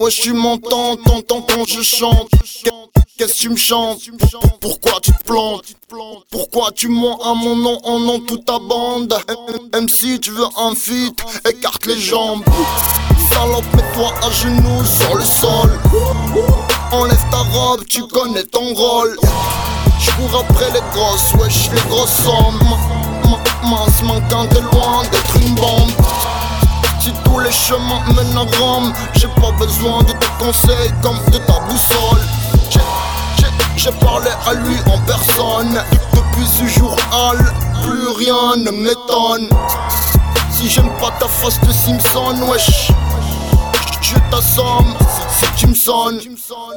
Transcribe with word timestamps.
wesh 0.00 0.20
tu 0.20 0.32
m'entends, 0.32 0.96
t'entends 0.96 1.42
quand 1.42 1.66
je 1.66 1.82
chante. 1.82 2.30
Qu'est-ce 3.18 3.32
que 3.32 3.38
tu 3.38 3.48
me 3.50 3.56
chantes? 3.56 4.00
Pourquoi 4.60 5.00
tu 5.00 5.12
te 5.12 5.24
plantes? 5.24 5.64
Pourquoi 6.30 6.70
tu 6.72 6.88
mens 6.88 7.18
à 7.24 7.34
mon 7.34 7.56
nom 7.56 7.78
en 7.84 7.98
nom 7.98 8.20
toute 8.20 8.44
ta 8.44 8.58
bande? 8.58 9.16
Si 9.88 10.20
tu 10.20 10.30
veux 10.30 10.46
un 10.58 10.74
feat, 10.74 11.18
écarte 11.48 11.86
les 11.86 11.98
jambes. 11.98 12.44
Salope, 13.30 13.64
mets-toi 13.74 14.12
à 14.22 14.30
genoux 14.30 14.84
sur 14.84 15.16
le 15.16 15.24
sol. 15.24 15.80
Enlève 16.92 17.24
ta 17.30 17.38
robe, 17.38 17.84
tu 17.88 18.02
connais 18.06 18.44
ton 18.44 18.74
rôle. 18.74 19.16
Je 19.98 20.10
cours 20.12 20.40
après 20.40 20.70
les 20.72 20.80
grosses, 20.92 21.32
wesh 21.38 21.70
les 21.72 21.80
grosses 21.88 22.10
sommes 22.24 22.60
Mince, 23.62 24.02
manquant 24.02 24.46
t'es 24.46 24.60
loin 24.60 25.02
d'être 25.10 25.36
une 25.36 25.54
bombe 25.54 25.90
si 27.06 27.12
tous 27.24 27.38
les 27.38 27.52
chemins 27.52 28.02
mènent 28.14 28.36
à 28.36 28.58
Rome. 28.58 28.92
J'ai 29.14 29.28
pas 29.28 29.52
besoin 29.58 30.02
de 30.02 30.12
tes 30.12 30.32
conseils 30.38 30.92
comme 31.02 31.18
de 31.30 31.38
ta 31.38 31.60
boussole. 31.68 32.22
J'ai 33.76 33.92
parlé 34.04 34.30
à 34.46 34.54
lui 34.54 34.76
en 34.92 34.98
personne. 35.06 35.80
Depuis 36.12 36.46
ce 36.46 36.66
jour 36.66 36.96
Al, 37.12 37.38
plus 37.84 38.08
rien 38.18 38.56
ne 38.56 38.70
m'étonne. 38.70 39.48
Si 40.50 40.68
j'aime 40.68 40.90
pas 40.98 41.12
ta 41.20 41.28
face 41.28 41.60
de 41.60 41.72
Simpson, 41.72 42.42
wesh 42.48 42.90
Je 44.00 44.16
t'assomme. 44.30 44.94
Si 45.30 45.46
tu 45.56 45.66
me 45.68 45.74
sonnes. 45.74 46.20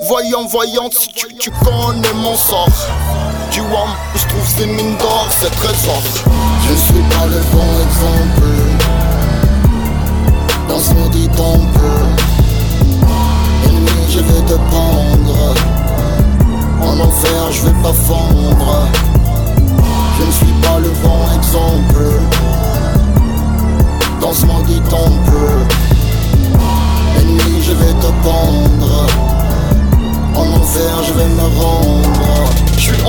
Voyant, 0.08 0.46
voyante 0.46 0.94
si 0.94 1.08
tu, 1.40 1.52
connais 1.64 2.14
mon 2.14 2.36
sort. 2.36 2.68
Tu 3.50 3.62
vois 3.62 3.88
où 4.14 4.18
je 4.18 4.28
trouve 4.28 4.48
ces 4.48 4.68
mines 4.68 4.98
d'or, 4.98 5.28
ces 5.32 5.50
trésors 5.50 6.04
Je 6.68 6.76
suis 6.76 7.04
pas 7.18 7.26
le 7.26 7.40
bon 7.52 7.66
exemple 7.82 9.09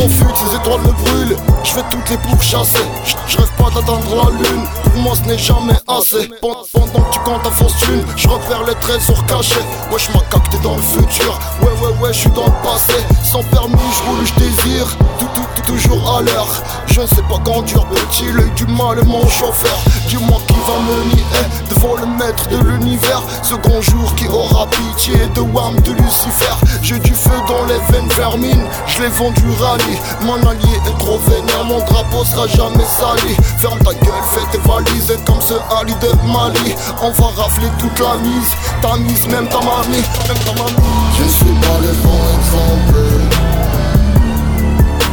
en 0.00 0.08
fuite, 0.08 0.36
ces 0.36 0.56
étoiles 0.56 0.80
me 0.80 0.92
brûlent. 0.92 1.36
Je 1.62 1.74
vais 1.74 1.82
toutes 1.90 2.08
les 2.10 2.16
pourchasser. 2.18 2.84
Je 3.26 3.36
rêve 3.36 3.50
pas 3.56 3.70
d'atteindre 3.70 4.16
la 4.16 4.30
lune. 4.30 4.64
Pour 4.82 5.02
moi, 5.02 5.14
ce 5.14 5.28
n'est 5.28 5.38
jamais 5.38 5.76
assez. 5.86 6.28
Pendant 6.40 7.04
que 7.04 7.12
tu 7.12 7.18
comptes 7.20 7.42
ta 7.42 7.50
fortune, 7.50 8.04
je 8.16 8.28
repère 8.28 8.64
les 8.64 8.74
trésors 8.76 9.24
cachés. 9.26 9.60
Ouais, 9.92 9.98
je 9.98 10.10
m'accapte 10.12 10.50
t'es 10.50 10.58
dans 10.58 10.76
le 10.76 10.82
futur. 10.82 11.38
Ouais, 11.62 11.68
ouais, 11.68 11.94
ouais, 12.00 12.12
je 12.12 12.18
suis 12.20 12.30
dans 12.30 12.46
le 12.46 12.62
passé. 12.62 12.94
Sans 13.24 13.42
permis, 13.44 13.76
je 13.76 14.02
roule, 14.08 14.26
je 14.26 14.34
désire. 14.34 14.86
Tout, 15.18 15.28
tout, 15.34 15.46
tout, 15.56 15.72
toujours 15.72 16.16
à 16.16 16.22
l'heure. 16.22 16.62
Je 16.90 17.06
sais 17.06 17.22
pas 17.22 17.38
conduire, 17.44 17.86
petit, 17.86 18.24
l'œil 18.32 18.50
du 18.56 18.66
mal, 18.66 18.98
mon 19.06 19.26
chauffeur. 19.28 19.78
Dis-moi 20.08 20.38
qui 20.48 20.54
va 20.54 20.78
me 20.80 21.14
nier 21.14 21.24
devant 21.70 21.94
le 21.94 22.06
maître 22.18 22.48
de 22.48 22.56
l'univers. 22.56 23.22
Grand 23.62 23.80
jour 23.80 24.14
qui 24.16 24.26
aura 24.28 24.66
pitié 24.68 25.14
de 25.34 25.40
Wam, 25.40 25.78
de 25.80 25.92
Lucifer. 25.92 26.54
J'ai 26.82 26.98
du 26.98 27.12
feu 27.12 27.30
dans 27.46 27.64
les 27.66 27.78
veines 27.92 28.08
vermines. 28.16 28.64
Je 28.86 29.02
l'ai 29.02 29.08
vendu 29.08 29.42
rallye. 29.60 29.98
Mon 30.22 30.36
allié 30.48 30.76
est 30.86 30.98
trop 30.98 31.18
vénère, 31.18 31.64
mon 31.64 31.78
drapeau 31.78 32.24
sera 32.24 32.46
jamais 32.48 32.84
sali. 32.84 33.36
Ferme 33.58 33.78
ta 33.80 33.92
gueule, 33.92 34.24
fais 34.32 34.46
tes 34.50 34.68
valises 34.68 35.16
comme 35.26 35.40
ce 35.40 35.54
Ali 35.80 35.94
de 36.00 36.08
Mali. 36.32 36.74
On 37.02 37.10
va 37.10 37.42
rafler 37.42 37.68
toute 37.78 37.98
la 37.98 38.16
mise, 38.16 38.52
ta 38.82 38.96
mise, 38.96 39.26
même 39.28 39.48
ta 39.48 39.58
mamie, 39.58 40.04
même 40.26 40.38
ta 40.44 40.52
mamie. 40.52 40.74
Je 41.18 41.28
suis 41.28 41.44
pas 41.44 41.78
le 41.82 41.92
bon 42.02 42.18
exemple 42.38 43.00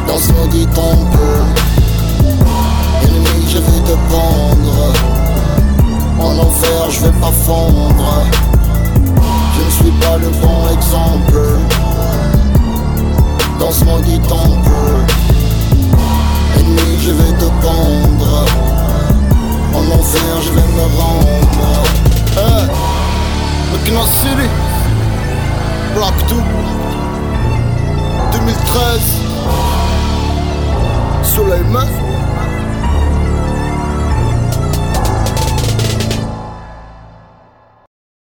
dans 0.08 0.18
ce. 0.18 1.17
Je 6.90 7.02
vais 7.02 7.20
pas 7.20 7.32
fondre. 7.32 8.24
Je 9.56 9.66
ne 9.66 9.70
suis 9.72 10.00
pas 10.00 10.18
le 10.18 10.30
bon 10.30 10.67